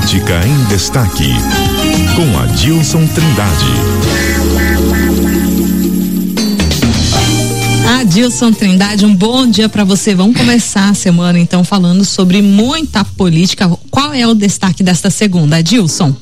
Política 0.00 0.40
em 0.46 0.64
Destaque, 0.64 1.28
com 2.16 2.38
Adilson 2.38 3.06
Trindade. 3.08 3.66
Adilson 8.00 8.50
Trindade, 8.50 9.04
um 9.04 9.14
bom 9.14 9.46
dia 9.46 9.68
para 9.68 9.84
você. 9.84 10.14
Vamos 10.14 10.38
começar 10.38 10.88
a 10.88 10.94
semana 10.94 11.38
então 11.38 11.62
falando 11.62 12.02
sobre 12.02 12.40
muita 12.40 13.04
política. 13.04 13.70
Qual 13.90 14.14
é 14.14 14.26
o 14.26 14.34
destaque 14.34 14.82
desta 14.82 15.10
segunda, 15.10 15.56
Adilson? 15.56 16.16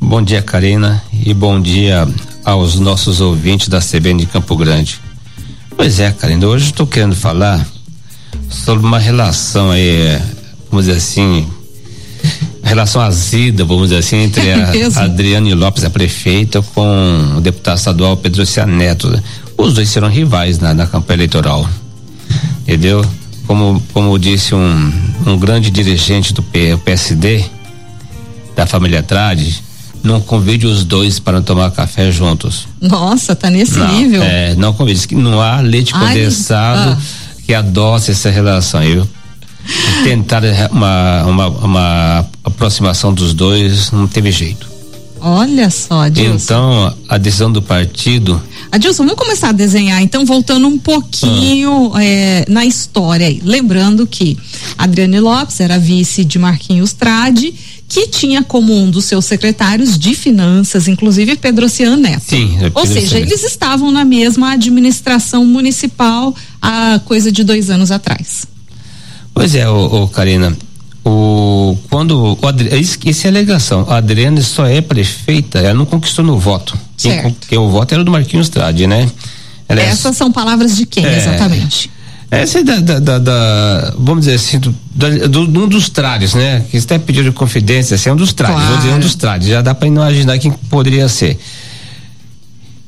Bom 0.00 0.22
dia, 0.22 0.40
Karina, 0.40 1.02
e 1.12 1.34
bom 1.34 1.60
dia 1.60 2.06
aos 2.44 2.78
nossos 2.78 3.20
ouvintes 3.20 3.66
da 3.66 3.80
CBN 3.80 4.20
de 4.20 4.26
Campo 4.26 4.56
Grande. 4.56 5.00
Pois 5.76 5.98
é, 5.98 6.12
Karina, 6.12 6.46
hoje 6.46 6.66
estou 6.66 6.86
querendo 6.86 7.16
falar 7.16 7.66
sobre 8.48 8.86
uma 8.86 9.00
relação 9.00 9.72
aí, 9.72 10.16
vamos 10.70 10.86
dizer 10.86 10.98
assim, 10.98 11.44
relação 12.68 13.00
azeda, 13.02 13.64
vamos 13.64 13.84
dizer 13.84 13.98
assim, 13.98 14.16
entre 14.16 14.52
a 14.52 14.70
Adriane 15.02 15.54
Lopes, 15.54 15.84
a 15.84 15.90
prefeita, 15.90 16.62
com 16.62 17.36
o 17.36 17.40
deputado 17.40 17.78
estadual 17.78 18.16
Pedro 18.16 18.44
Neto. 18.66 19.22
Os 19.56 19.74
dois 19.74 19.88
serão 19.88 20.08
rivais 20.08 20.58
na, 20.58 20.72
na 20.74 20.86
campanha 20.86 21.16
eleitoral. 21.16 21.68
Entendeu? 22.62 23.04
Como, 23.46 23.82
como 23.92 24.18
disse 24.18 24.54
um, 24.54 24.92
um 25.26 25.38
grande 25.38 25.70
dirigente 25.70 26.32
do 26.34 26.42
PSD, 26.42 27.44
da 28.54 28.66
família 28.66 29.02
Trade, 29.02 29.62
não 30.02 30.20
convide 30.20 30.66
os 30.66 30.84
dois 30.84 31.18
para 31.18 31.40
tomar 31.40 31.70
café 31.70 32.10
juntos. 32.10 32.68
Nossa, 32.80 33.34
tá 33.34 33.50
nesse 33.50 33.78
não, 33.78 33.92
nível. 33.92 34.22
É, 34.22 34.54
não 34.54 34.72
convide. 34.72 35.14
Não 35.14 35.40
há 35.40 35.60
leite 35.60 35.92
Ai, 35.94 36.08
condensado 36.08 36.90
ah. 36.90 36.98
que 37.44 37.54
adoce 37.54 38.10
essa 38.10 38.30
relação. 38.30 38.82
Eu 38.82 39.08
tentar 40.04 40.42
uma, 40.70 41.24
uma, 41.24 41.48
uma 41.48 42.26
aproximação 42.44 43.12
dos 43.12 43.34
dois, 43.34 43.90
não 43.90 44.06
teve 44.06 44.30
jeito. 44.30 44.78
Olha 45.20 45.68
só, 45.70 46.02
Adilson. 46.02 46.34
Então, 46.34 46.94
a 47.08 47.18
decisão 47.18 47.50
do 47.50 47.60
partido. 47.60 48.40
Adilson, 48.70 49.04
vamos 49.04 49.18
começar 49.18 49.48
a 49.48 49.52
desenhar, 49.52 50.02
então, 50.02 50.24
voltando 50.24 50.68
um 50.68 50.78
pouquinho 50.78 51.92
ah. 51.94 52.04
é, 52.04 52.44
na 52.48 52.64
história 52.64 53.26
aí. 53.26 53.40
Lembrando 53.44 54.06
que 54.06 54.36
Adriane 54.76 55.18
Lopes 55.18 55.60
era 55.60 55.78
vice 55.78 56.24
de 56.24 56.38
Marquinhos 56.38 56.92
Trade, 56.92 57.52
que 57.88 58.06
tinha 58.08 58.42
como 58.42 58.76
um 58.76 58.90
dos 58.90 59.06
seus 59.06 59.24
secretários 59.24 59.98
de 59.98 60.14
finanças, 60.14 60.86
inclusive 60.86 61.36
Pedro 61.36 61.66
Ocean 61.66 61.96
Neto. 61.96 62.24
Sim, 62.26 62.58
é 62.60 62.70
Ou 62.74 62.86
seja, 62.86 63.18
eles 63.18 63.42
estavam 63.42 63.90
na 63.90 64.04
mesma 64.04 64.52
administração 64.52 65.44
municipal 65.44 66.34
há 66.60 67.00
coisa 67.04 67.32
de 67.32 67.42
dois 67.42 67.70
anos 67.70 67.90
atrás. 67.90 68.46
Pois 69.38 69.54
é, 69.54 69.68
ô, 69.68 70.02
ô 70.02 70.08
Karina, 70.08 70.56
o 71.04 71.78
quando 71.88 72.36
o 72.40 72.46
Adri, 72.46 72.68
isso 72.80 73.26
é 73.26 73.30
a 73.30 73.32
alegação. 73.32 73.86
A 73.88 73.98
Adriana 73.98 74.42
só 74.42 74.66
é 74.66 74.80
prefeita, 74.80 75.60
ela 75.60 75.74
não 75.74 75.86
conquistou 75.86 76.24
no 76.24 76.36
voto. 76.36 76.76
Certo. 76.96 77.34
Porque 77.38 77.56
o 77.56 77.68
voto 77.68 77.94
era 77.94 78.02
do 78.02 78.10
Marquinhos 78.10 78.48
Trade, 78.48 78.88
né? 78.88 79.08
Ela 79.68 79.80
é 79.80 79.84
Essas 79.84 80.14
é, 80.14 80.18
são 80.18 80.32
palavras 80.32 80.76
de 80.76 80.86
quem, 80.86 81.06
é, 81.06 81.18
exatamente? 81.18 81.88
Essa 82.30 82.58
é 82.58 82.64
da, 82.64 82.80
da, 82.80 82.98
da, 82.98 83.18
da, 83.18 83.94
vamos 83.96 84.24
dizer 84.24 84.34
assim, 84.34 84.58
do, 84.58 84.74
do, 85.28 85.62
um 85.62 85.68
dos 85.68 85.88
trades, 85.88 86.34
né? 86.34 86.64
Que 86.68 86.76
até 86.76 86.98
pediu 86.98 87.22
de 87.22 87.30
confidência, 87.30 87.94
assim, 87.94 88.08
é 88.08 88.12
um 88.12 88.16
dos 88.16 88.32
trades, 88.32 88.56
claro. 88.56 88.72
vou 88.72 88.78
dizer 88.78 88.92
um 88.92 89.00
dos 89.00 89.14
trades, 89.14 89.46
já 89.46 89.62
dá 89.62 89.72
para 89.72 89.86
imaginar 89.86 90.36
quem 90.38 90.50
poderia 90.50 91.08
ser. 91.08 91.38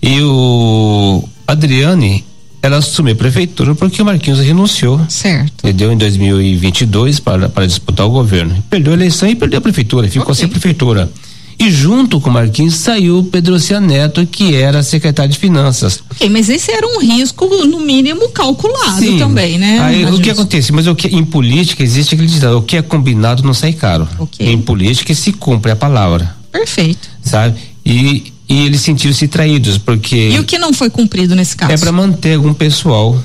E 0.02 0.20
o 0.20 1.22
Adriane, 1.46 2.24
ela 2.62 2.76
assumiu 2.78 3.14
a 3.14 3.16
prefeitura 3.16 3.74
porque 3.74 4.02
o 4.02 4.04
Marquinhos 4.04 4.40
renunciou. 4.40 5.00
Certo. 5.08 5.66
Entendeu? 5.66 5.92
Em 5.92 5.96
2022 5.96 7.20
para, 7.20 7.48
para 7.48 7.66
disputar 7.66 8.06
o 8.06 8.10
governo. 8.10 8.62
Perdeu 8.68 8.92
a 8.92 8.96
eleição 8.96 9.28
e 9.28 9.34
perdeu 9.34 9.58
a 9.58 9.62
prefeitura, 9.62 10.08
ficou 10.08 10.24
okay. 10.24 10.34
sem 10.36 10.48
prefeitura. 10.48 11.10
E 11.58 11.70
junto 11.70 12.18
com 12.22 12.30
o 12.30 12.32
Marquinhos 12.32 12.74
saiu 12.74 13.18
o 13.18 13.24
Pedro 13.24 13.54
Neto, 13.82 14.26
que 14.26 14.54
era 14.54 14.82
secretário 14.82 15.30
de 15.30 15.38
Finanças. 15.38 16.02
Ok, 16.10 16.26
mas 16.30 16.48
esse 16.48 16.72
era 16.72 16.86
um 16.86 16.98
risco, 17.00 17.46
no 17.66 17.80
mínimo, 17.80 18.30
calculado 18.30 18.98
Sim. 18.98 19.18
também, 19.18 19.58
né? 19.58 19.78
Aí, 19.78 20.06
o 20.06 20.18
que 20.18 20.30
acontece? 20.30 20.72
Mas 20.72 20.86
o 20.86 20.94
que, 20.94 21.08
em 21.08 21.22
política 21.22 21.82
existe 21.82 22.14
aquele 22.14 22.30
ditado, 22.30 22.56
o 22.56 22.62
que 22.62 22.78
é 22.78 22.82
combinado 22.82 23.42
não 23.42 23.52
sai 23.52 23.74
caro. 23.74 24.08
Okay. 24.18 24.50
Em 24.50 24.58
política 24.58 25.14
se 25.14 25.34
cumpre 25.34 25.70
a 25.70 25.76
palavra. 25.76 26.34
Perfeito. 26.50 27.10
Sabe? 27.22 27.60
E 27.84 28.32
e 28.50 28.66
eles 28.66 28.80
sentiram-se 28.80 29.28
traídos, 29.28 29.78
porque. 29.78 30.30
E 30.30 30.38
o 30.40 30.44
que 30.44 30.58
não 30.58 30.72
foi 30.72 30.90
cumprido 30.90 31.36
nesse 31.36 31.56
caso? 31.56 31.72
É 31.72 31.76
para 31.76 31.92
manter 31.92 32.34
algum 32.34 32.52
pessoal 32.52 33.16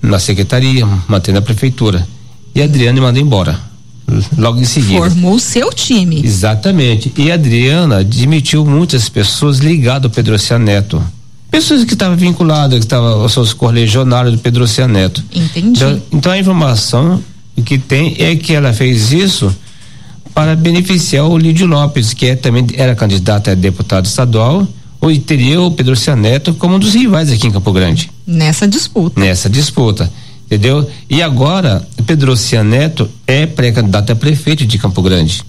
na 0.00 0.20
secretaria, 0.20 0.86
manter 1.08 1.32
na 1.32 1.42
prefeitura. 1.42 2.06
E 2.54 2.62
a 2.62 2.64
Adriana 2.64 3.00
mandou 3.00 3.20
embora. 3.20 3.60
Logo 4.38 4.60
em 4.60 4.64
seguida. 4.64 5.00
Formou 5.00 5.34
o 5.34 5.40
seu 5.40 5.72
time. 5.72 6.24
Exatamente. 6.24 7.12
E 7.16 7.32
a 7.32 7.34
Adriana 7.34 7.98
admitiu 7.98 8.64
muitas 8.64 9.08
pessoas 9.08 9.58
ligadas 9.58 10.04
ao 10.04 10.10
Pedro 10.10 10.36
Neto. 10.60 11.02
Pessoas 11.50 11.84
que 11.84 11.94
estavam 11.94 12.16
vinculadas, 12.16 12.78
que 12.78 12.84
estavam 12.84 13.20
aos 13.20 13.32
seus 13.32 13.52
correligionários 13.52 14.34
do 14.34 14.38
Pedro 14.38 14.64
Neto. 14.88 15.22
Entendi. 15.34 15.68
Então, 15.70 16.02
então 16.12 16.32
a 16.32 16.38
informação 16.38 17.22
que 17.64 17.76
tem 17.76 18.14
é 18.18 18.36
que 18.36 18.54
ela 18.54 18.72
fez 18.72 19.12
isso 19.12 19.54
para 20.38 20.54
beneficiar 20.54 21.26
o 21.26 21.36
Lídio 21.36 21.66
Lopes, 21.66 22.14
que 22.14 22.26
é, 22.26 22.36
também 22.36 22.64
era 22.74 22.94
candidato 22.94 23.50
a 23.50 23.54
deputado 23.54 24.06
estadual, 24.06 24.68
ou 25.00 25.18
teria 25.18 25.60
o 25.60 25.68
Pedro 25.68 25.96
Cianeto 25.96 26.54
como 26.54 26.76
um 26.76 26.78
dos 26.78 26.94
rivais 26.94 27.28
aqui 27.28 27.48
em 27.48 27.50
Campo 27.50 27.72
Grande. 27.72 28.08
Nessa 28.24 28.68
disputa. 28.68 29.18
Nessa 29.18 29.50
disputa. 29.50 30.08
Entendeu? 30.46 30.88
E 31.10 31.20
agora, 31.20 31.84
Pedro 32.06 32.36
Cianeto 32.36 33.10
é 33.26 33.46
pré-candidato 33.46 34.12
a 34.12 34.14
prefeito 34.14 34.64
de 34.64 34.78
Campo 34.78 35.02
Grande. 35.02 35.42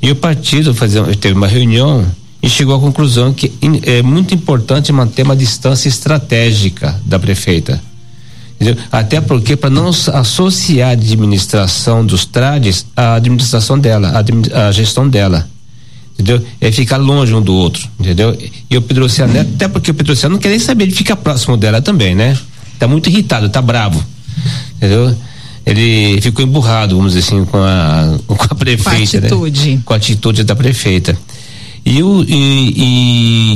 E 0.00 0.10
o 0.10 0.16
partido 0.16 0.72
fazia, 0.72 1.02
teve 1.14 1.34
uma 1.34 1.46
reunião 1.46 2.06
e 2.42 2.48
chegou 2.48 2.76
à 2.76 2.80
conclusão 2.80 3.30
que 3.34 3.52
é 3.82 4.00
muito 4.00 4.32
importante 4.32 4.90
manter 4.90 5.24
uma 5.24 5.36
distância 5.36 5.86
estratégica 5.86 6.98
da 7.04 7.18
prefeita. 7.18 7.78
Entendeu? 8.60 8.76
Até 8.90 9.20
porque 9.20 9.56
para 9.56 9.70
não 9.70 9.88
associar 9.88 10.90
a 10.90 10.92
administração 10.92 12.04
dos 12.04 12.24
trades 12.24 12.84
à 12.96 13.14
administração 13.14 13.78
dela, 13.78 14.12
a, 14.12 14.66
a 14.66 14.72
gestão 14.72 15.08
dela. 15.08 15.48
Entendeu? 16.14 16.44
É 16.60 16.72
ficar 16.72 16.96
longe 16.96 17.32
um 17.32 17.40
do 17.40 17.54
outro, 17.54 17.88
entendeu? 18.00 18.36
E 18.68 18.76
o 18.76 18.82
Pedro 18.82 19.04
Luciano, 19.04 19.32
uhum. 19.32 19.40
até 19.40 19.68
porque 19.68 19.92
o 19.92 19.94
Pedro 19.94 20.12
Luciano 20.12 20.34
não 20.34 20.40
quer 20.40 20.48
nem 20.48 20.58
saber 20.58 20.88
de 20.88 20.94
ficar 20.94 21.14
próximo 21.14 21.56
dela 21.56 21.80
também, 21.80 22.16
né? 22.16 22.36
Tá 22.76 22.88
muito 22.88 23.08
irritado, 23.08 23.48
tá 23.48 23.62
bravo. 23.62 24.04
Entendeu? 24.76 25.16
Ele 25.64 26.20
ficou 26.20 26.44
emburrado, 26.44 26.96
vamos 26.96 27.12
dizer 27.12 27.26
assim, 27.26 27.44
com 27.44 27.58
a, 27.58 28.18
com 28.26 28.34
a 28.34 28.54
prefeita. 28.56 28.90
Com 28.90 28.90
a 28.90 29.46
atitude. 29.46 29.70
Né? 29.70 29.82
Com 29.84 29.92
a 29.92 29.96
atitude 29.96 30.42
da 30.42 30.56
prefeita. 30.56 31.16
E, 31.84 32.02
o, 32.02 32.24
e, 32.26 32.74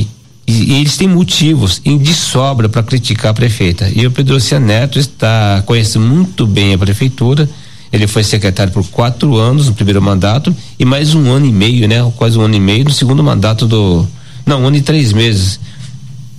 e 0.00 0.06
e, 0.46 0.74
eles 0.74 0.96
têm 0.96 1.08
motivos 1.08 1.80
de 1.84 2.14
sobra 2.14 2.68
para 2.68 2.82
criticar 2.82 3.30
a 3.30 3.34
prefeita. 3.34 3.90
E 3.94 4.06
o 4.06 4.10
Pedro 4.10 4.36
Neto 4.60 4.98
está 4.98 5.62
conhece 5.64 5.98
muito 5.98 6.46
bem 6.46 6.74
a 6.74 6.78
prefeitura. 6.78 7.48
Ele 7.92 8.06
foi 8.06 8.24
secretário 8.24 8.72
por 8.72 8.84
quatro 8.88 9.36
anos 9.36 9.66
no 9.66 9.74
primeiro 9.74 10.00
mandato 10.00 10.54
e 10.78 10.84
mais 10.84 11.14
um 11.14 11.30
ano 11.30 11.46
e 11.46 11.52
meio, 11.52 11.86
né? 11.86 11.96
Quase 12.16 12.38
um 12.38 12.42
ano 12.42 12.54
e 12.54 12.60
meio 12.60 12.84
no 12.84 12.92
segundo 12.92 13.22
mandato 13.22 13.66
do. 13.66 14.06
Não, 14.46 14.62
um 14.62 14.66
ano 14.66 14.76
e 14.76 14.82
três 14.82 15.12
meses. 15.12 15.60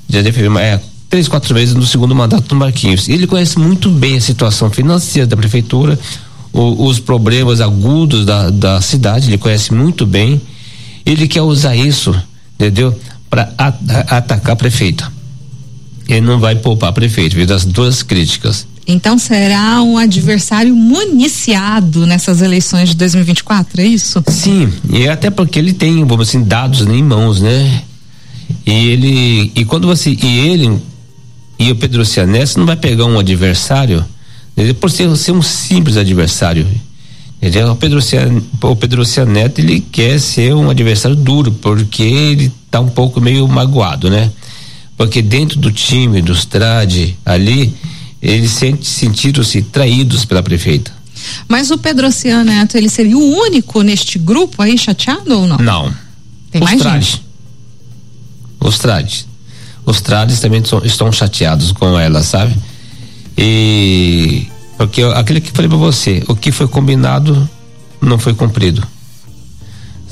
Já 0.10 0.22
fevereiro, 0.24 0.58
é, 0.58 0.80
três, 1.10 1.28
quatro 1.28 1.54
meses 1.54 1.76
no 1.76 1.86
segundo 1.86 2.16
mandato 2.16 2.48
do 2.48 2.56
Marquinhos. 2.56 3.08
Ele 3.08 3.28
conhece 3.28 3.58
muito 3.60 3.90
bem 3.90 4.18
a 4.18 4.22
situação 4.22 4.70
financeira 4.70 5.28
da 5.28 5.38
prefeitura, 5.38 5.98
o, 6.52 6.88
os 6.88 7.00
problemas 7.00 7.62
agudos 7.62 8.26
da, 8.26 8.50
da 8.50 8.82
cidade, 8.82 9.30
ele 9.30 9.38
conhece 9.38 9.74
muito 9.74 10.06
bem. 10.06 10.42
Ele 11.06 11.28
quer 11.28 11.42
usar 11.42 11.76
isso, 11.76 12.16
entendeu? 12.56 12.98
Para 13.34 13.52
atacar 14.10 14.54
a 14.54 14.56
prefeita. 14.56 15.12
Ele 16.08 16.22
não 16.22 16.40
vai 16.40 16.56
poupar 16.56 16.90
a 16.90 16.94
prefeita, 16.94 17.44
das 17.48 17.66
duas 17.66 18.04
críticas. 18.04 18.68
Então 18.86 19.18
será 19.18 19.82
um 19.82 19.98
adversário 19.98 20.76
municiado 20.76 22.06
nessas 22.06 22.42
eleições 22.42 22.90
de 22.90 22.96
2024, 22.96 23.82
é 23.82 23.86
isso? 23.86 24.24
Sim, 24.28 24.72
e 24.88 25.08
até 25.08 25.32
porque 25.32 25.58
ele 25.58 25.74
tem, 25.74 26.06
vamos 26.06 26.30
assim, 26.30 26.44
dados 26.44 26.82
em 26.82 27.02
mãos, 27.02 27.42
né? 27.42 27.82
E 28.68 28.72
ele, 28.72 29.52
e 29.56 29.66
quando 29.66 29.88
você, 29.88 30.12
e 30.12 30.40
ele 30.40 30.80
e 31.58 31.72
o 31.72 31.76
Pedro 31.76 32.06
Cianés 32.06 32.56
não 32.56 32.68
vai 32.68 32.76
pegar 32.76 33.06
um 33.06 33.18
adversário, 33.18 34.06
por 34.80 34.92
ser, 34.92 35.16
ser 35.18 35.32
um 35.32 35.42
simples 35.42 35.98
adversário. 35.98 36.68
Entendeu? 37.42 37.72
O 37.72 37.76
Pedro, 37.76 38.00
o 38.62 38.76
Pedro 38.76 39.04
ele 39.58 39.80
quer 39.80 40.20
ser 40.20 40.54
um 40.54 40.70
adversário 40.70 41.16
duro, 41.16 41.52
porque 41.52 42.04
ele 42.04 42.52
tá 42.74 42.80
um 42.80 42.90
pouco 42.90 43.22
meio 43.22 43.48
magoado, 43.48 44.10
né? 44.10 44.32
Porque 44.98 45.22
dentro 45.22 45.60
do 45.60 45.72
time, 45.72 46.24
dos 46.24 46.44
trade 46.44 47.16
ali, 47.24 47.72
eles 48.20 48.60
sentiram-se 48.82 49.62
traídos 49.62 50.26
pela 50.26 50.42
prefeita. 50.42 50.92
Mas 51.48 51.70
o 51.70 51.78
Pedro 51.78 52.08
Oceano 52.08 52.46
Neto, 52.46 52.76
ele 52.76 52.90
seria 52.90 53.16
o 53.16 53.22
único 53.22 53.84
neste 53.84 54.18
grupo 54.18 54.60
aí 54.60 54.76
chateado 54.76 55.42
ou 55.42 55.48
não? 55.48 55.58
Não. 55.58 55.94
Tem 56.50 56.64
Os 56.64 56.68
mais 56.68 56.82
gente? 56.82 57.24
Os 58.60 58.80
trades. 58.80 59.28
Os 59.86 60.02
trades 60.02 60.40
também 60.40 60.66
são, 60.66 60.84
estão 60.84 61.12
chateados 61.12 61.72
com 61.72 62.00
ela, 62.00 62.24
sabe? 62.24 62.56
E 63.38 64.48
porque 64.80 65.04
aquilo 65.04 65.40
que 65.42 65.52
falei 65.52 65.70
para 65.70 65.78
você, 65.78 66.24
o 66.28 66.36
que 66.36 66.52
foi 66.52 66.68
combinado 66.68 67.48
não 68.02 68.18
foi 68.18 68.34
cumprido. 68.34 68.86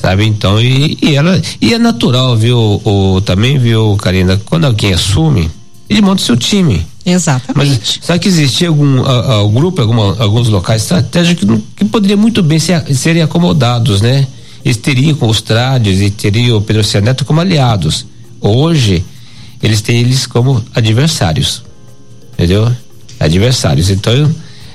Sabe? 0.02 0.26
Então, 0.26 0.60
e, 0.60 0.98
e 1.02 1.16
ela, 1.16 1.40
e 1.62 1.74
é 1.74 1.78
natural, 1.78 2.36
viu, 2.36 2.58
o, 2.58 3.22
também, 3.22 3.60
viu, 3.60 3.96
Karina, 3.98 4.42
quando 4.46 4.66
alguém 4.66 4.94
assume, 4.94 5.50
ele 5.90 6.02
monta 6.02 6.22
o 6.22 6.26
seu 6.26 6.36
time. 6.36 6.86
Exatamente. 7.06 7.58
Mas 7.58 8.00
sabe 8.02 8.20
que 8.20 8.28
existia 8.28 8.70
algum 8.70 9.04
a, 9.04 9.42
a, 9.42 9.48
grupo, 9.48 9.82
alguma, 9.82 10.16
alguns 10.22 10.50
locais 10.50 10.82
estratégicos 10.84 11.48
que, 11.48 11.64
que 11.78 11.86
poderiam 11.86 12.18
muito 12.18 12.42
bem 12.42 12.60
ser, 12.60 12.84
serem 12.96 13.22
acomodados, 13.22 14.02
né? 14.02 14.28
Eles 14.64 14.78
teriam 14.78 15.16
com 15.16 15.28
os 15.28 15.42
Trades 15.42 16.02
e 16.02 16.10
teriam 16.10 16.58
o 16.58 16.62
Pedro 16.62 16.84
Neto 17.02 17.26
como 17.26 17.42
aliados. 17.42 18.06
Hoje, 18.40 19.04
eles 19.62 19.82
têm 19.82 20.00
eles 20.00 20.28
como 20.28 20.64
adversários. 20.74 21.64
Entendeu? 22.34 22.72
Adversários. 23.20 23.90
Então, 23.90 24.32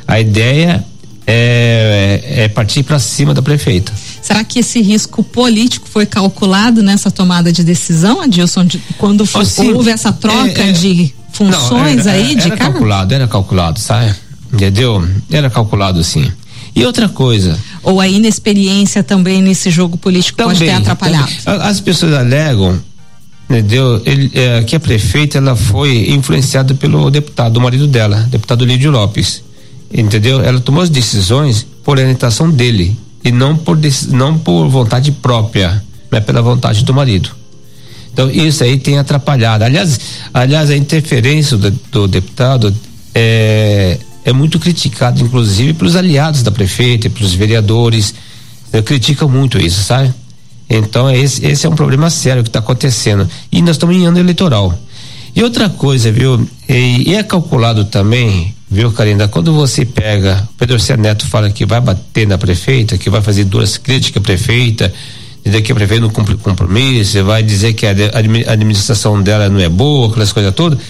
a 0.06 0.20
ideia 0.20 0.84
é, 1.26 2.20
é, 2.24 2.44
é 2.44 2.48
partir 2.48 2.82
para 2.82 2.98
cima 2.98 3.32
da 3.32 3.42
prefeita. 3.42 3.92
Será 4.26 4.42
que 4.42 4.58
esse 4.58 4.82
risco 4.82 5.22
político 5.22 5.86
foi 5.88 6.04
calculado 6.04 6.82
nessa 6.82 7.12
tomada 7.12 7.52
de 7.52 7.62
decisão, 7.62 8.20
Adilson, 8.20 8.64
de, 8.64 8.82
quando 8.98 9.24
houve 9.72 9.88
essa 9.88 10.12
troca 10.12 10.62
é, 10.62 10.70
é, 10.70 10.72
de 10.72 11.14
funções 11.32 12.04
não, 12.04 12.12
era, 12.12 12.26
aí 12.26 12.34
de 12.34 12.48
era 12.48 12.56
calculado, 12.56 13.14
era 13.14 13.28
calculado, 13.28 13.78
sabe? 13.78 14.12
Entendeu? 14.52 15.08
Era 15.30 15.48
calculado 15.48 16.02
sim. 16.02 16.28
E 16.74 16.84
outra 16.84 17.08
coisa. 17.08 17.56
Ou 17.84 18.00
a 18.00 18.08
inexperiência 18.08 19.04
também 19.04 19.40
nesse 19.40 19.70
jogo 19.70 19.96
político 19.96 20.38
também, 20.38 20.56
pode 20.56 20.70
ter 20.70 20.72
atrapalhado. 20.72 21.30
Também. 21.44 21.60
As 21.64 21.80
pessoas 21.80 22.12
alegam, 22.12 22.82
entendeu? 23.48 24.02
Ele, 24.04 24.32
é, 24.34 24.64
que 24.64 24.74
a 24.74 24.80
prefeita 24.80 25.38
ela 25.38 25.54
foi 25.54 26.10
influenciada 26.10 26.74
pelo 26.74 27.12
deputado, 27.12 27.58
o 27.58 27.60
marido 27.60 27.86
dela, 27.86 28.26
deputado 28.28 28.64
Lídio 28.64 28.90
Lopes. 28.90 29.44
Entendeu? 29.88 30.40
Ela 30.40 30.58
tomou 30.58 30.82
as 30.82 30.90
decisões 30.90 31.64
por 31.84 31.96
orientação 31.96 32.50
dele 32.50 33.05
e 33.26 33.32
não 33.32 33.56
por 33.56 33.76
não 34.10 34.38
por 34.38 34.68
vontade 34.68 35.10
própria, 35.10 35.82
mas 36.08 36.22
pela 36.22 36.40
vontade 36.40 36.84
do 36.84 36.94
marido. 36.94 37.30
Então 38.12 38.30
isso 38.30 38.62
aí 38.62 38.78
tem 38.78 38.98
atrapalhado. 38.98 39.64
Aliás, 39.64 39.98
aliás 40.32 40.70
a 40.70 40.76
interferência 40.76 41.56
do, 41.56 41.72
do 41.90 42.06
deputado 42.06 42.72
é, 43.12 43.98
é 44.24 44.32
muito 44.32 44.60
criticado, 44.60 45.20
inclusive 45.20 45.74
pelos 45.74 45.96
aliados 45.96 46.44
da 46.44 46.52
prefeita, 46.52 47.10
pelos 47.10 47.34
vereadores. 47.34 48.14
Criticam 48.84 49.28
muito 49.28 49.58
isso, 49.58 49.82
sabe? 49.82 50.14
Então 50.70 51.10
esse, 51.10 51.44
esse 51.44 51.66
é 51.66 51.68
um 51.68 51.74
problema 51.74 52.08
sério 52.10 52.44
que 52.44 52.48
está 52.48 52.60
acontecendo 52.60 53.28
e 53.50 53.60
nós 53.60 53.72
estamos 53.72 53.96
em 53.96 54.06
ano 54.06 54.20
eleitoral. 54.20 54.78
E 55.34 55.42
outra 55.42 55.68
coisa, 55.68 56.12
viu? 56.12 56.48
E, 56.68 57.10
e 57.10 57.14
é 57.16 57.24
calculado 57.24 57.84
também 57.86 58.54
Viu, 58.68 58.90
Karina? 58.90 59.28
Quando 59.28 59.52
você 59.52 59.84
pega, 59.84 60.46
Pedro 60.58 60.78
C. 60.80 60.96
Neto 60.96 61.26
fala 61.26 61.50
que 61.50 61.64
vai 61.64 61.80
bater 61.80 62.26
na 62.26 62.36
prefeita, 62.36 62.98
que 62.98 63.08
vai 63.08 63.22
fazer 63.22 63.44
duras 63.44 63.78
críticas 63.78 64.20
à 64.20 64.24
prefeita, 64.24 64.92
dizer 65.44 65.62
que 65.62 65.70
a 65.70 65.74
prefeita 65.74 66.02
não 66.02 66.10
cumpre 66.10 66.34
compromisso, 66.36 67.22
vai 67.24 67.42
dizer 67.42 67.74
que 67.74 67.86
a 67.86 67.90
administração 68.48 69.22
dela 69.22 69.48
não 69.48 69.60
é 69.60 69.68
boa, 69.68 70.08
aquelas 70.08 70.32
coisas 70.32 70.52
todas. 70.52 70.80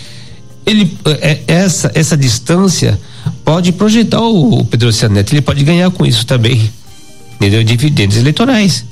Ele, 0.64 0.90
é, 1.20 1.40
essa, 1.46 1.92
essa 1.94 2.16
distância 2.16 2.98
pode 3.44 3.70
projetar 3.72 4.22
o, 4.22 4.64
Pedro 4.64 4.90
C. 4.90 5.08
Neto, 5.08 5.34
ele 5.34 5.42
pode 5.42 5.62
ganhar 5.62 5.90
com 5.90 6.06
isso 6.06 6.24
também. 6.24 6.70
Entendeu? 7.34 7.62
Dividendos 7.62 8.16
eleitorais. 8.16 8.86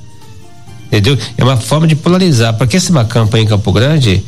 Entendeu? 0.87 1.19
É 1.39 1.43
uma 1.43 1.57
forma 1.57 1.87
de 1.87 1.97
polarizar, 1.97 2.53
porque 2.55 2.77
essa 2.77 2.97
é 3.01 3.05
campanha 3.05 3.45
em 3.45 3.49
Campo 3.49 3.73
Grande, 3.73 4.23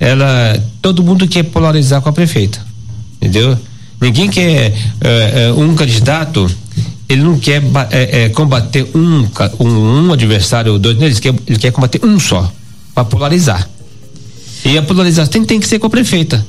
ela, 0.00 0.60
todo 0.82 1.04
mundo 1.04 1.28
quer 1.28 1.44
polarizar 1.44 2.02
com 2.02 2.08
a 2.08 2.12
prefeita. 2.12 2.60
Entendeu? 3.20 3.56
Ninguém 4.02 4.28
quer 4.28 4.72
uh, 5.54 5.60
um 5.60 5.76
candidato, 5.76 6.50
ele 7.08 7.22
não 7.22 7.38
quer 7.38 7.62
uh, 7.62 8.32
combater 8.34 8.84
um, 8.96 9.28
um, 9.60 10.06
um 10.06 10.12
adversário 10.12 10.72
ou 10.72 10.78
dois, 10.80 11.00
ele 11.00 11.14
quer, 11.14 11.34
ele 11.46 11.58
quer 11.58 11.70
combater 11.70 12.04
um 12.04 12.18
só, 12.18 12.52
para 12.92 13.04
polarizar. 13.04 13.70
E 14.64 14.76
a 14.76 14.82
polarização 14.82 15.30
tem, 15.30 15.44
tem 15.44 15.60
que 15.60 15.68
ser 15.68 15.78
com 15.78 15.86
a 15.86 15.90
prefeita. 15.90 16.44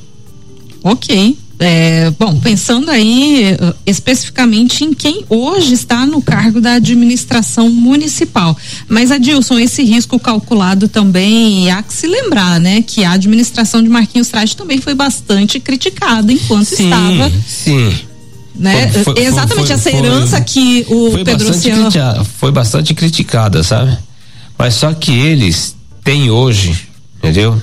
Ok. 0.83 1.37
É, 1.59 2.11
bom, 2.19 2.39
pensando 2.39 2.89
aí 2.89 3.55
uh, 3.61 3.75
especificamente 3.85 4.83
em 4.83 4.93
quem 4.93 5.23
hoje 5.29 5.73
está 5.73 6.05
no 6.05 6.21
cargo 6.21 6.59
da 6.59 6.73
administração 6.73 7.69
municipal. 7.69 8.57
Mas, 8.87 9.11
Adilson, 9.11 9.59
esse 9.59 9.83
risco 9.83 10.19
calculado 10.19 10.87
também 10.87 11.71
há 11.71 11.81
que 11.83 11.93
se 11.93 12.07
lembrar, 12.07 12.59
né? 12.59 12.81
Que 12.81 13.03
a 13.03 13.11
administração 13.11 13.83
de 13.83 13.89
Marquinhos 13.89 14.29
Trade 14.29 14.57
também 14.57 14.81
foi 14.81 14.95
bastante 14.95 15.59
criticada 15.59 16.33
enquanto 16.33 16.65
sim, 16.65 16.85
estava. 16.85 17.31
Sim. 17.47 17.93
Né? 18.55 18.91
Foi, 18.91 19.03
foi, 19.03 19.23
Exatamente 19.23 19.67
foi, 19.67 19.75
essa 19.75 19.89
herança 19.89 20.41
que 20.41 20.85
o 20.89 21.11
Pedro 21.23 21.47
bastante 21.47 21.99
Foi 22.37 22.51
bastante 22.51 22.93
criticada, 22.93 23.63
sabe? 23.63 23.97
Mas 24.57 24.75
só 24.75 24.93
que 24.93 25.11
eles 25.11 25.75
têm 26.03 26.29
hoje, 26.29 26.87
entendeu? 27.17 27.61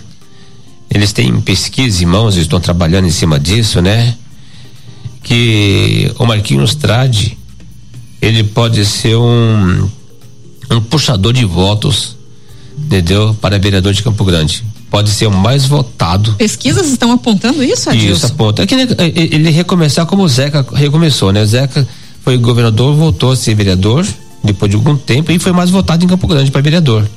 Eles 0.92 1.12
têm 1.12 1.40
pesquisa 1.40 2.02
em 2.02 2.06
mãos, 2.06 2.36
estão 2.36 2.60
trabalhando 2.60 3.06
em 3.06 3.10
cima 3.10 3.38
disso, 3.38 3.80
né? 3.80 4.14
Que 5.22 6.12
o 6.18 6.26
Marquinhos 6.26 6.74
Trade, 6.74 7.38
ele 8.20 8.42
pode 8.42 8.84
ser 8.84 9.16
um, 9.16 9.88
um 10.70 10.80
puxador 10.80 11.32
de 11.32 11.44
votos, 11.44 12.16
entendeu? 12.76 13.34
Para 13.40 13.58
vereador 13.58 13.92
de 13.92 14.02
Campo 14.02 14.24
Grande. 14.24 14.64
Pode 14.90 15.10
ser 15.10 15.28
o 15.28 15.30
mais 15.30 15.64
votado. 15.64 16.34
Pesquisas 16.34 16.88
estão 16.90 17.12
apontando 17.12 17.62
isso, 17.62 17.88
Adilson? 17.88 18.12
Isso 18.12 18.26
aponta. 18.26 18.62
É 18.64 18.66
que 18.66 18.74
ele, 18.74 18.96
ele 19.14 19.50
recomeçar 19.50 20.04
como 20.06 20.24
o 20.24 20.28
Zeca 20.28 20.66
recomeçou, 20.74 21.32
né? 21.32 21.40
O 21.42 21.46
Zeca 21.46 21.86
foi 22.24 22.36
governador, 22.36 22.96
voltou 22.96 23.30
a 23.30 23.36
ser 23.36 23.54
vereador 23.54 24.04
depois 24.42 24.68
de 24.68 24.76
algum 24.76 24.96
tempo 24.96 25.30
e 25.30 25.38
foi 25.38 25.52
mais 25.52 25.70
votado 25.70 26.04
em 26.04 26.08
Campo 26.08 26.26
Grande 26.26 26.50
para 26.50 26.60
vereador. 26.60 27.08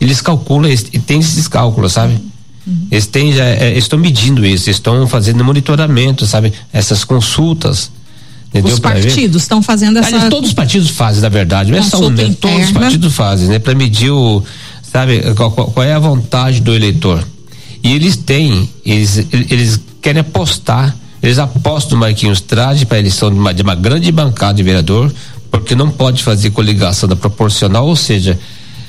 Eles 0.00 0.22
calculam, 0.22 0.70
e 0.70 0.98
tem 0.98 1.18
esses 1.18 1.46
cálculos, 1.48 1.92
sabe? 1.92 2.18
Uhum. 2.68 2.86
Eles 2.90 3.06
têm, 3.06 3.32
já, 3.32 3.44
é, 3.44 3.76
estão 3.78 3.98
medindo 3.98 4.44
isso, 4.44 4.68
estão 4.68 5.08
fazendo 5.08 5.42
monitoramento, 5.42 6.26
sabe? 6.26 6.52
Essas 6.70 7.02
consultas. 7.02 7.90
Entendeu? 8.48 8.74
Os 8.74 8.78
partidos 8.78 9.42
estão 9.42 9.62
fazendo 9.62 9.98
essa. 9.98 10.08
Aliás, 10.08 10.28
todos 10.28 10.50
os 10.50 10.54
partidos 10.54 10.90
fazem, 10.90 11.22
na 11.22 11.28
verdade, 11.28 11.70
não 11.70 11.78
é 11.78 11.82
só 11.82 11.98
um, 11.98 12.10
né? 12.10 12.34
Todos 12.38 12.66
os 12.66 12.72
partidos 12.72 13.14
fazem, 13.14 13.48
né? 13.48 13.58
Para 13.58 13.74
medir 13.74 14.10
o, 14.10 14.42
sabe, 14.92 15.22
qual, 15.34 15.50
qual, 15.50 15.84
é 15.84 15.94
a 15.94 15.98
vontade 15.98 16.60
do 16.60 16.74
eleitor. 16.74 17.26
E 17.82 17.92
eles 17.92 18.16
têm, 18.16 18.68
eles, 18.84 19.26
eles 19.32 19.80
querem 20.00 20.20
apostar, 20.20 20.94
eles 21.22 21.38
apostam 21.38 21.98
Marquinhos 21.98 22.40
Trade 22.40 22.86
para 22.86 22.96
a 22.96 23.00
eleição 23.00 23.30
de 23.30 23.38
uma, 23.38 23.54
de 23.54 23.62
uma 23.62 23.74
grande 23.74 24.10
bancada 24.10 24.54
de 24.54 24.62
vereador, 24.62 25.12
porque 25.50 25.74
não 25.74 25.90
pode 25.90 26.22
fazer 26.22 26.50
coligação 26.50 27.08
da 27.08 27.16
proporcional, 27.16 27.86
ou 27.86 27.96
seja, 27.96 28.38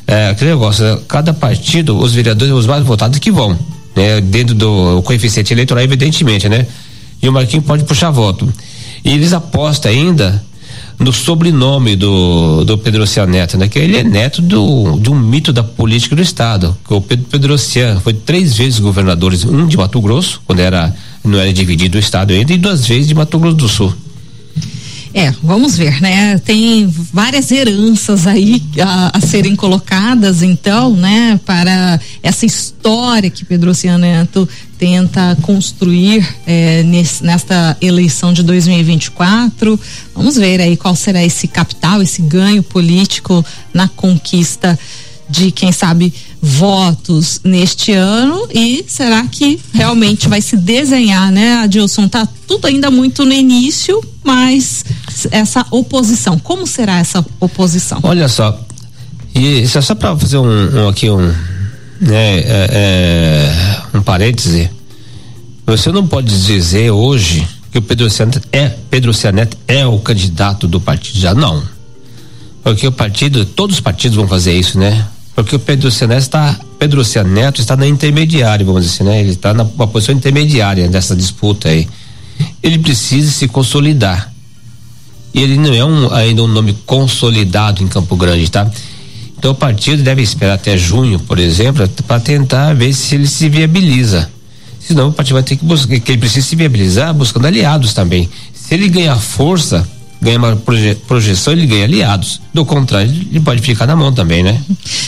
é, 0.09 0.29
aquele 0.29 0.49
negócio, 0.49 0.83
né? 0.83 0.99
cada 1.07 1.31
partido, 1.31 1.95
os 1.95 2.15
vereadores, 2.15 2.51
os 2.51 2.65
mais 2.65 2.83
votados 2.83 3.19
que 3.19 3.31
vão, 3.31 3.55
né? 3.95 4.19
Dentro 4.19 4.55
do 4.55 5.03
coeficiente 5.03 5.53
eleitoral, 5.53 5.83
evidentemente, 5.83 6.49
né? 6.49 6.65
E 7.21 7.29
o 7.29 7.31
Marquinhos 7.31 7.63
pode 7.63 7.83
puxar 7.83 8.09
voto. 8.09 8.51
E 9.05 9.11
eles 9.11 9.33
apostam 9.33 9.91
ainda 9.91 10.43
no 10.97 11.13
sobrenome 11.13 11.95
do, 11.95 12.65
do 12.65 12.75
Pedro 12.79 13.03
Neto, 13.27 13.55
né? 13.55 13.67
Que 13.67 13.77
ele 13.77 13.97
é 13.97 14.03
neto 14.03 14.41
do, 14.41 14.99
de 14.99 15.11
um 15.11 15.15
mito 15.15 15.53
da 15.53 15.61
política 15.61 16.15
do 16.15 16.23
Estado, 16.23 16.75
que 16.87 16.91
o 16.91 17.01
Pedro 17.01 17.25
Pedrocian 17.25 17.99
foi 17.99 18.13
três 18.13 18.57
vezes 18.57 18.79
governador, 18.79 19.31
um 19.45 19.67
de 19.67 19.77
Mato 19.77 20.01
Grosso, 20.01 20.41
quando 20.43 20.59
era, 20.59 20.91
não 21.23 21.37
era 21.37 21.53
dividido 21.53 21.97
o 21.97 21.99
Estado 21.99 22.33
ainda, 22.33 22.51
e 22.51 22.57
duas 22.57 22.83
vezes 22.83 23.07
de 23.07 23.13
Mato 23.13 23.37
Grosso 23.37 23.57
do 23.57 23.69
Sul. 23.69 23.93
É, 25.13 25.31
vamos 25.41 25.75
ver, 25.75 25.99
né? 26.01 26.37
Tem 26.37 26.87
várias 26.87 27.51
heranças 27.51 28.27
aí 28.27 28.61
a, 28.79 29.17
a 29.17 29.21
serem 29.21 29.55
colocadas, 29.55 30.43
então, 30.43 30.95
né, 30.95 31.39
para 31.45 31.99
essa 32.21 32.45
história 32.45 33.29
que 33.29 33.43
Pedro 33.43 33.71
Neto 33.97 34.47
tenta 34.77 35.35
construir 35.41 36.25
é, 36.45 36.83
nesse, 36.83 37.23
nesta 37.23 37.75
eleição 37.81 38.31
de 38.31 38.43
2024. 38.43 39.79
Vamos 40.13 40.35
ver 40.35 40.61
aí 40.61 40.77
qual 40.77 40.95
será 40.95 41.23
esse 41.23 41.47
capital, 41.47 42.01
esse 42.01 42.21
ganho 42.21 42.61
político 42.61 43.43
na 43.73 43.87
conquista 43.87 44.77
de, 45.29 45.51
quem 45.51 45.71
sabe, 45.71 46.13
votos 46.41 47.39
neste 47.43 47.91
ano 47.91 48.47
e 48.53 48.83
será 48.87 49.23
que 49.27 49.59
realmente 49.73 50.27
vai 50.27 50.41
se 50.41 50.57
desenhar, 50.57 51.31
né, 51.31 51.55
Adilson? 51.63 52.07
Tá 52.07 52.27
tudo 52.47 52.65
ainda 52.65 52.89
muito 52.89 53.25
no 53.25 53.33
início, 53.33 54.01
mas 54.23 54.83
essa 55.31 55.65
oposição, 55.69 56.39
como 56.39 56.65
será 56.65 56.99
essa 56.99 57.23
oposição? 57.39 57.99
Olha 58.03 58.27
só, 58.27 58.59
e 59.35 59.67
só, 59.67 59.81
só 59.81 59.95
para 59.95 60.17
fazer 60.17 60.37
um, 60.37 60.83
um, 60.83 60.89
aqui 60.89 61.09
um, 61.09 61.27
né, 61.99 62.39
é, 62.39 62.69
é, 62.71 63.97
um 63.97 64.01
parêntese, 64.01 64.69
você 65.65 65.91
não 65.91 66.07
pode 66.07 66.27
dizer 66.27 66.89
hoje 66.89 67.47
que 67.71 67.77
o 67.77 67.81
Pedro 67.81 68.09
Cianeto 68.09 68.41
é 68.51 68.69
Pedro 68.89 69.13
Cianeto 69.13 69.55
é 69.67 69.85
o 69.85 69.99
candidato 69.99 70.67
do 70.67 70.81
partido 70.81 71.19
já 71.19 71.35
não, 71.35 71.61
porque 72.63 72.87
o 72.87 72.91
partido, 72.91 73.45
todos 73.45 73.75
os 73.75 73.81
partidos 73.81 74.15
vão 74.15 74.27
fazer 74.27 74.53
isso, 74.57 74.79
né? 74.79 75.05
Porque 75.43 75.55
o 75.55 75.59
Pedro 75.59 75.89
Neto 75.89 76.19
está 76.19 76.59
Pedro 76.77 77.01
Neto 77.25 77.61
está 77.61 77.77
na 77.77 77.87
intermediária, 77.87 78.65
vamos 78.65 78.83
dizer 78.83 78.95
assim, 78.95 79.03
né? 79.03 79.21
Ele 79.21 79.31
está 79.31 79.53
na 79.53 79.63
uma 79.63 79.87
posição 79.87 80.13
intermediária 80.13 80.87
dessa 80.89 81.15
disputa 81.15 81.69
aí. 81.69 81.87
Ele 82.61 82.77
precisa 82.77 83.31
se 83.31 83.47
consolidar. 83.47 84.33
E 85.33 85.41
ele 85.41 85.57
não 85.57 85.73
é 85.73 85.85
um, 85.85 86.13
ainda 86.13 86.43
um 86.43 86.47
nome 86.47 86.73
consolidado 86.85 87.81
em 87.81 87.87
Campo 87.87 88.15
Grande, 88.17 88.49
tá? 88.49 88.69
Então 89.37 89.51
o 89.51 89.55
partido 89.55 90.03
deve 90.03 90.21
esperar 90.21 90.55
até 90.55 90.77
junho, 90.77 91.19
por 91.19 91.39
exemplo, 91.39 91.87
para 92.05 92.19
tentar 92.19 92.73
ver 92.73 92.91
se 92.93 93.15
ele 93.15 93.27
se 93.27 93.47
viabiliza. 93.47 94.29
Senão 94.77 95.07
o 95.07 95.13
partido 95.13 95.35
vai 95.35 95.43
ter 95.43 95.55
que 95.55 95.63
buscar, 95.63 95.99
que 95.99 96.11
ele 96.11 96.19
precisa 96.19 96.45
se 96.45 96.55
viabilizar 96.55 97.13
buscando 97.13 97.47
aliados 97.47 97.93
também. 97.93 98.29
Se 98.53 98.73
ele 98.73 98.89
ganhar 98.89 99.15
força, 99.15 99.87
ganha 100.21 100.37
uma 100.37 100.55
proje 100.55 100.95
projeção, 101.07 101.53
ele 101.53 101.65
ganha 101.65 101.85
aliados. 101.85 102.41
Do 102.53 102.65
contrário, 102.65 103.09
ele 103.09 103.39
pode 103.39 103.61
ficar 103.61 103.85
na 103.85 103.95
mão 103.95 104.13
também, 104.13 104.43
né? 104.43 104.61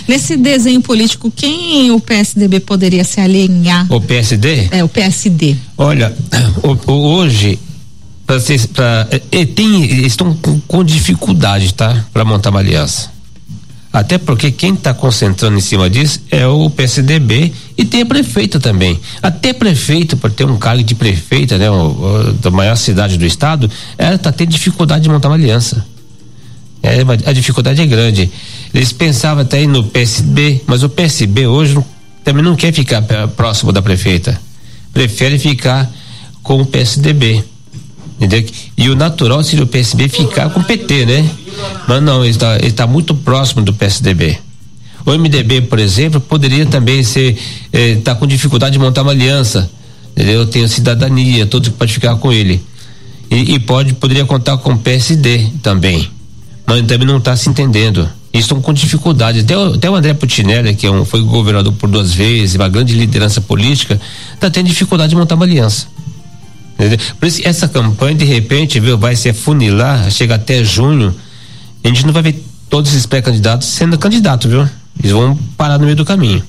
Nesse 0.07 0.37
desenho 0.37 0.81
político, 0.81 1.31
quem 1.31 1.91
o 1.91 1.99
PSDB 1.99 2.59
poderia 2.59 3.03
se 3.03 3.19
alinhar? 3.19 3.85
O 3.91 3.99
PSD? 3.99 4.69
É, 4.71 4.83
o 4.83 4.89
PSD. 4.89 5.55
Olha, 5.77 6.15
o, 6.63 6.91
o, 6.91 7.15
hoje, 7.15 7.59
pra, 8.25 8.37
pra, 8.73 9.07
é, 9.31 9.45
tem, 9.45 10.05
estão 10.05 10.33
com, 10.35 10.59
com 10.61 10.83
dificuldade, 10.83 11.73
tá? 11.73 12.05
Para 12.13 12.23
montar 12.23 12.49
uma 12.49 12.59
aliança. 12.59 13.11
Até 13.93 14.17
porque 14.17 14.51
quem 14.51 14.73
está 14.73 14.93
concentrando 14.93 15.57
em 15.57 15.61
cima 15.61 15.89
disso 15.89 16.21
é 16.31 16.47
o 16.47 16.69
PSDB 16.69 17.51
e 17.77 17.83
tem 17.83 18.01
a 18.01 18.05
prefeita 18.05 18.57
também. 18.59 18.97
Até 19.21 19.51
prefeito, 19.51 20.15
por 20.15 20.31
ter 20.31 20.45
um 20.45 20.57
cargo 20.57 20.81
de 20.81 20.95
prefeita, 20.95 21.57
né, 21.57 21.69
o, 21.69 21.73
o, 21.73 22.33
da 22.33 22.49
maior 22.49 22.77
cidade 22.77 23.17
do 23.17 23.25
estado, 23.25 23.69
ela 23.97 24.15
está 24.15 24.31
tendo 24.31 24.49
dificuldade 24.49 25.03
de 25.03 25.09
montar 25.09 25.27
uma 25.27 25.35
aliança. 25.35 25.85
É, 26.81 27.01
a 27.29 27.33
dificuldade 27.33 27.81
é 27.81 27.85
grande. 27.85 28.31
Eles 28.73 28.93
pensavam 28.93 29.43
até 29.43 29.67
no 29.67 29.83
PSB, 29.83 30.61
mas 30.65 30.83
o 30.83 30.89
PSB 30.89 31.45
hoje 31.45 31.77
também 32.23 32.43
não 32.43 32.55
quer 32.55 32.71
ficar 32.71 33.01
próximo 33.35 33.73
da 33.73 33.81
prefeita. 33.81 34.39
Prefere 34.93 35.37
ficar 35.37 35.91
com 36.41 36.61
o 36.61 36.65
PSDB. 36.65 37.43
Entendeu? 38.19 38.45
E 38.77 38.89
o 38.89 38.95
natural 38.95 39.43
seria 39.43 39.63
o 39.63 39.67
PSB 39.67 40.07
ficar 40.07 40.49
com 40.49 40.59
o 40.59 40.63
PT, 40.63 41.05
né? 41.05 41.29
Mas 41.87 42.01
não, 42.01 42.23
ele 42.23 42.31
está 42.31 42.57
tá 42.75 42.87
muito 42.87 43.13
próximo 43.13 43.61
do 43.61 43.73
PSDB. 43.73 44.37
O 45.05 45.11
MDB, 45.11 45.61
por 45.61 45.79
exemplo, 45.79 46.19
poderia 46.19 46.65
também 46.65 47.03
ser, 47.03 47.37
está 47.71 48.11
eh, 48.11 48.15
com 48.15 48.27
dificuldade 48.27 48.73
de 48.73 48.79
montar 48.79 49.01
uma 49.01 49.11
aliança. 49.11 49.69
Tem 50.51 50.63
a 50.63 50.67
cidadania, 50.67 51.45
todos 51.45 51.69
que 51.69 51.75
pode 51.75 51.93
ficar 51.93 52.15
com 52.17 52.31
ele. 52.31 52.61
E, 53.29 53.55
e, 53.55 53.59
pode, 53.59 53.93
poderia 53.93 54.25
contar 54.25 54.57
com 54.57 54.73
o 54.73 54.77
PSD 54.77 55.47
também. 55.63 56.09
Mas 56.67 56.85
também 56.85 57.07
não 57.07 57.17
está 57.17 57.35
se 57.35 57.49
entendendo. 57.49 58.07
E 58.33 58.37
estão 58.37 58.61
com 58.61 58.73
dificuldade. 58.73 59.39
Até 59.39 59.57
o, 59.57 59.73
até 59.73 59.89
o 59.89 59.95
André 59.95 60.13
Putinelli, 60.13 60.75
que 60.75 60.85
é 60.85 60.91
um, 60.91 61.03
foi 61.05 61.21
governador 61.21 61.73
por 61.73 61.89
duas 61.89 62.13
vezes, 62.13 62.55
uma 62.55 62.69
grande 62.69 62.93
liderança 62.93 63.41
política, 63.41 63.99
está 64.33 64.49
tendo 64.49 64.67
dificuldade 64.67 65.11
de 65.11 65.15
montar 65.15 65.35
uma 65.35 65.45
aliança. 65.45 65.87
Entendeu? 66.75 66.99
Por 67.19 67.25
isso, 67.25 67.41
essa 67.43 67.67
campanha, 67.67 68.15
de 68.15 68.25
repente, 68.25 68.79
viu, 68.79 68.97
vai 68.97 69.15
se 69.15 69.29
afunilar, 69.29 70.11
chega 70.11 70.35
até 70.35 70.63
junho. 70.63 71.15
A 71.83 71.87
gente 71.87 72.05
não 72.05 72.13
vai 72.13 72.23
ver 72.23 72.43
todos 72.69 72.91
esses 72.91 73.05
pré-candidatos 73.05 73.67
sendo 73.67 73.97
candidato, 73.97 74.47
viu? 74.47 74.67
Eles 74.99 75.11
vão 75.11 75.37
parar 75.57 75.77
no 75.77 75.85
meio 75.85 75.95
do 75.95 76.05
caminho. 76.05 76.43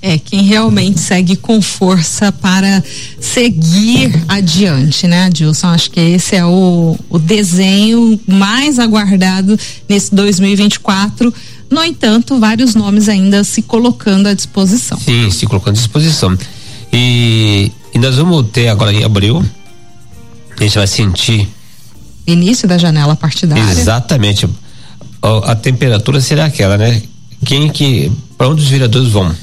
É, 0.00 0.18
quem 0.18 0.42
realmente 0.42 1.00
segue 1.00 1.34
com 1.34 1.60
força 1.60 2.30
para 2.30 2.82
seguir 3.18 4.12
adiante, 4.28 5.06
né, 5.06 5.24
Adilson? 5.24 5.68
Acho 5.68 5.90
que 5.90 5.98
esse 5.98 6.36
é 6.36 6.44
o, 6.44 6.96
o 7.08 7.18
desenho 7.18 8.20
mais 8.26 8.78
aguardado 8.78 9.58
nesse 9.88 10.14
2024. 10.14 11.32
No 11.70 11.82
entanto, 11.82 12.38
vários 12.38 12.74
nomes 12.74 13.08
ainda 13.08 13.42
se 13.42 13.62
colocando 13.62 14.28
à 14.28 14.34
disposição. 14.34 14.98
Sim, 14.98 15.30
se 15.30 15.46
colocando 15.46 15.74
à 15.74 15.78
disposição. 15.78 16.36
E, 16.92 17.72
e 17.92 17.98
nós 17.98 18.16
vamos 18.16 18.46
ter 18.52 18.68
agora 18.68 18.92
em 18.92 19.02
abril, 19.02 19.44
a 20.58 20.62
gente 20.62 20.76
vai 20.76 20.86
sentir. 20.86 21.48
Início 22.26 22.66
da 22.66 22.78
janela 22.78 23.14
partidária. 23.14 23.62
Exatamente. 23.70 24.48
A, 25.22 25.52
a 25.52 25.54
temperatura 25.54 26.20
será 26.20 26.46
aquela, 26.46 26.76
né? 26.76 27.02
Quem 27.44 27.68
que. 27.68 28.10
Para 28.36 28.48
onde 28.48 28.62
os 28.62 28.68
vereadores 28.68 29.08
vão? 29.08 29.34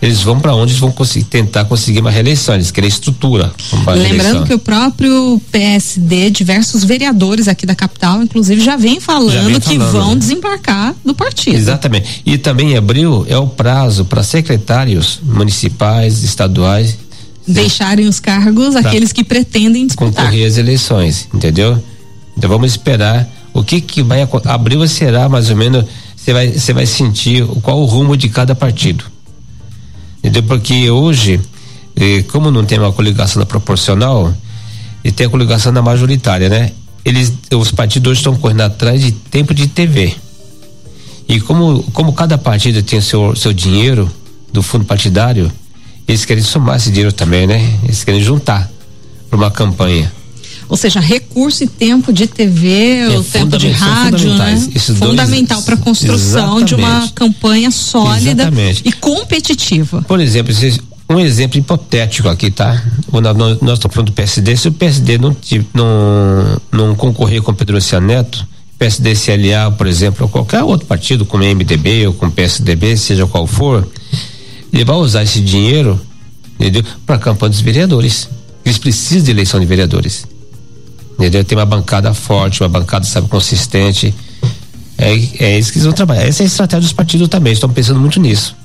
eles 0.00 0.22
vão 0.22 0.38
para 0.38 0.54
onde 0.54 0.72
eles 0.72 0.80
vão 0.80 0.92
conseguir, 0.92 1.24
tentar 1.24 1.64
conseguir 1.64 2.00
uma 2.00 2.10
reeleição, 2.10 2.54
eles 2.54 2.70
querem 2.70 2.88
estrutura. 2.88 3.52
Lembrando 3.96 4.46
que 4.46 4.54
o 4.54 4.58
próprio 4.58 5.40
PSD, 5.50 6.30
diversos 6.30 6.84
vereadores 6.84 7.48
aqui 7.48 7.66
da 7.66 7.74
capital, 7.74 8.22
inclusive, 8.22 8.60
já 8.60 8.76
vem 8.76 9.00
falando, 9.00 9.32
já 9.32 9.42
vem 9.42 9.60
falando 9.60 9.86
que 9.86 9.92
vão 9.92 10.14
né? 10.14 10.20
desembarcar 10.20 10.94
do 11.04 11.14
partido. 11.14 11.56
Exatamente. 11.56 12.22
E 12.24 12.38
também 12.38 12.72
em 12.72 12.76
abril 12.76 13.26
é 13.28 13.36
o 13.36 13.46
prazo 13.46 14.04
para 14.04 14.22
secretários 14.22 15.18
municipais, 15.22 16.22
estaduais 16.22 16.96
deixarem 17.48 18.06
os 18.06 18.20
cargos 18.20 18.76
aqueles 18.76 19.12
que 19.12 19.24
pretendem 19.24 19.86
disputar. 19.86 20.26
Concorrer 20.26 20.46
às 20.46 20.58
eleições, 20.58 21.28
entendeu? 21.32 21.82
Então 22.36 22.48
vamos 22.48 22.70
esperar 22.70 23.28
o 23.52 23.64
que 23.64 23.80
que 23.80 24.02
vai 24.02 24.26
abril 24.44 24.86
será 24.86 25.28
mais 25.28 25.50
ou 25.50 25.56
menos 25.56 25.84
você 26.14 26.32
vai 26.32 26.52
você 26.52 26.72
vai 26.72 26.86
sentir 26.86 27.44
qual 27.62 27.80
o 27.80 27.84
rumo 27.84 28.16
de 28.16 28.28
cada 28.28 28.54
partido 28.54 29.04
Entendeu? 30.18 30.42
Porque 30.42 30.90
hoje, 30.90 31.40
eh, 31.96 32.24
como 32.24 32.50
não 32.50 32.64
tem 32.64 32.78
uma 32.78 32.92
coligação 32.92 33.40
da 33.40 33.46
proporcional, 33.46 34.34
e 35.04 35.12
tem 35.12 35.26
a 35.26 35.30
coligação 35.30 35.72
da 35.72 35.80
majoritária, 35.80 36.48
né? 36.48 36.72
Eles, 37.04 37.32
os 37.54 37.70
partidos 37.70 38.18
estão 38.18 38.36
correndo 38.36 38.62
atrás 38.62 39.00
de 39.00 39.12
tempo 39.12 39.54
de 39.54 39.68
TV. 39.68 40.14
E 41.28 41.40
como, 41.40 41.82
como 41.92 42.12
cada 42.12 42.36
partido 42.36 42.82
tem 42.82 43.00
seu, 43.00 43.34
seu 43.36 43.52
dinheiro 43.52 44.10
do 44.52 44.62
fundo 44.62 44.84
partidário, 44.84 45.50
eles 46.08 46.24
querem 46.24 46.42
somar 46.42 46.76
esse 46.76 46.90
dinheiro 46.90 47.12
também, 47.12 47.46
né? 47.46 47.78
Eles 47.84 48.02
querem 48.02 48.20
juntar 48.20 48.70
para 49.28 49.36
uma 49.36 49.50
campanha. 49.50 50.10
Ou 50.68 50.76
seja, 50.76 51.00
recurso 51.00 51.64
e 51.64 51.66
tempo 51.66 52.12
de 52.12 52.26
TV, 52.26 53.00
é, 53.00 53.18
o 53.18 53.22
tempo 53.22 53.56
de 53.56 53.70
rádio, 53.70 54.34
né? 54.34 54.68
Fundamental 54.98 55.62
para 55.62 55.74
a 55.74 55.78
construção 55.78 56.58
exatamente. 56.58 56.66
de 56.66 56.74
uma 56.74 57.08
campanha 57.14 57.70
sólida 57.70 58.42
exatamente. 58.42 58.82
e 58.84 58.92
competitiva. 58.92 60.02
Por 60.02 60.20
exemplo, 60.20 60.54
um 61.08 61.18
exemplo 61.18 61.58
hipotético 61.58 62.28
aqui, 62.28 62.50
tá? 62.50 62.82
Nós 63.62 63.74
estamos 63.74 63.94
falando 63.94 64.10
do 64.10 64.12
PSD. 64.12 64.56
Se 64.56 64.68
o 64.68 64.72
PSD 64.72 65.16
não, 65.16 65.34
não, 65.72 66.60
não 66.70 66.94
concorrer 66.94 67.40
com 67.40 67.50
o 67.50 67.54
Pedro 67.54 67.78
Neto, 68.02 68.46
PSD 68.78 69.14
se 69.14 69.32
aliar, 69.32 69.72
por 69.72 69.86
exemplo, 69.86 70.26
a 70.26 70.28
qualquer 70.28 70.62
outro 70.62 70.86
partido, 70.86 71.24
como 71.24 71.42
MDB 71.42 72.06
ou 72.06 72.12
com 72.12 72.30
PSDB, 72.30 72.96
seja 72.96 73.26
qual 73.26 73.46
for, 73.46 73.88
ele 74.72 74.84
vai 74.84 74.96
usar 74.96 75.22
esse 75.22 75.40
dinheiro 75.40 76.00
para 77.06 77.16
a 77.16 77.18
campanha 77.18 77.50
dos 77.50 77.60
vereadores. 77.60 78.28
Eles 78.64 78.78
precisam 78.78 79.24
de 79.24 79.30
eleição 79.30 79.60
de 79.60 79.66
vereadores 79.66 80.26
entendeu? 81.18 81.44
Tem 81.44 81.58
uma 81.58 81.66
bancada 81.66 82.14
forte, 82.14 82.62
uma 82.62 82.68
bancada, 82.68 83.04
sabe, 83.04 83.28
consistente. 83.28 84.14
É, 84.96 85.12
é 85.44 85.58
isso 85.58 85.72
que 85.72 85.78
eles 85.78 85.84
vão 85.84 85.92
trabalhar. 85.92 86.22
Essa 86.22 86.42
é 86.42 86.44
a 86.44 86.46
estratégia 86.46 86.82
dos 86.82 86.92
partidos 86.92 87.28
também, 87.28 87.52
estão 87.52 87.68
pensando 87.68 87.98
muito 87.98 88.20
nisso. 88.20 88.56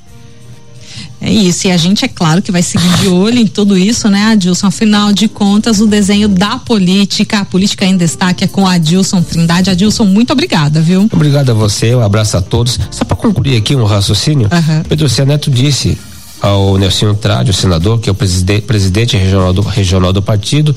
É 1.24 1.32
isso, 1.32 1.68
e 1.68 1.72
a 1.72 1.77
gente 1.77 2.03
é 2.03 2.08
claro 2.08 2.42
que 2.42 2.51
vai 2.51 2.62
seguir 2.62 2.89
de 2.98 3.08
olho 3.08 3.39
em 3.39 3.48
tudo 3.48 3.77
isso, 3.77 4.10
né, 4.10 4.25
Adilson? 4.25 4.68
Afinal 4.68 5.13
de 5.13 5.30
contas, 5.30 5.80
o 5.80 5.88
desenho 5.88 6.27
da 6.27 6.58
política, 6.58 7.39
a 7.39 7.46
política 7.46 7.86
em 7.86 7.96
destaque 7.96 8.44
é 8.44 8.48
com 8.48 8.68
a 8.68 8.74
Adilson 8.74 9.22
Trindade. 9.22 9.70
Adilson, 9.70 10.03
muito 10.03 10.34
obrigada, 10.34 10.82
viu? 10.82 11.08
Obrigado 11.12 11.50
a 11.50 11.53
você, 11.53 11.96
um 11.96 12.01
abraço 12.01 12.36
a 12.36 12.42
todos. 12.42 12.77
Só 12.92 13.06
para 13.06 13.15
concluir 13.15 13.56
aqui 13.56 13.74
um 13.74 13.86
raciocínio, 13.86 14.50
uhum. 14.51 14.84
Pedro 14.84 15.08
C. 15.08 15.24
Neto 15.24 15.50
disse 15.50 15.98
ao 16.42 16.77
Nelson 16.77 17.13
Trade, 17.15 17.51
o 17.51 17.53
senador, 17.53 18.01
que 18.01 18.10
é 18.10 18.12
o 18.12 18.15
presidente, 18.15 18.63
presidente 18.63 19.15
regional 19.15 19.53
do, 19.53 19.62
regional 19.62 20.12
do 20.12 20.22
partido, 20.22 20.75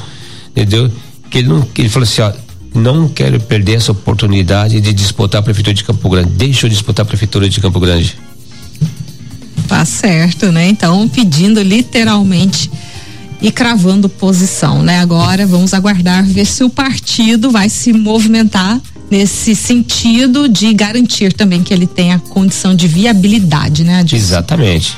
entendeu? 0.53 0.89
que 1.31 1.39
ele 1.39 1.49
não, 1.49 1.67
ele 1.77 1.89
falou 1.89 2.05
assim, 2.05 2.23
ó, 2.23 2.33
não 2.75 3.09
quero 3.09 3.41
perder 3.41 3.75
essa 3.75 3.93
oportunidade 3.93 4.81
de 4.81 4.93
disputar 4.93 5.41
a 5.41 5.43
prefeitura 5.43 5.75
de 5.75 5.85
Campo 5.85 6.09
Grande. 6.09 6.31
Deixa 6.31 6.67
eu 6.67 6.71
disputar 6.71 7.05
a 7.05 7.07
prefeitura 7.07 7.49
de 7.49 7.61
Campo 7.61 7.81
Grande. 7.81 8.17
Tá 9.67 9.85
certo, 9.85 10.53
né? 10.53 10.69
Então, 10.69 11.09
pedindo 11.09 11.61
literalmente 11.61 12.71
e 13.41 13.51
cravando 13.51 14.09
posição, 14.09 14.83
né? 14.83 15.01
Agora 15.01 15.47
vamos 15.47 15.75
aguardar 15.75 16.25
ver 16.25 16.47
se 16.47 16.65
o 16.65 16.71
partido 16.71 17.51
vai 17.51 17.69
se 17.69 17.93
movimentar 17.93 18.81
nesse 19.11 19.55
sentido 19.55 20.49
de 20.49 20.73
garantir 20.73 21.33
também 21.33 21.63
que 21.63 21.73
ele 21.73 21.87
tenha 21.87 22.19
condição 22.19 22.75
de 22.75 22.89
viabilidade, 22.89 23.85
né, 23.85 24.01
Adilson? 24.01 24.25
Exatamente. 24.25 24.97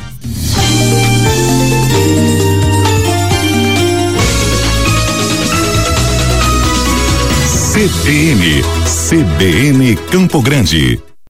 CBN, 7.73 8.63
CBN 9.09 9.97
Campo 10.11 10.43
Grande. 10.43 11.01